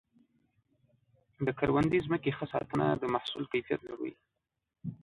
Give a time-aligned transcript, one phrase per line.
[1.45, 4.13] د کروندې ځمکې ښه ساتنه د محصول کیفیت لوړوي.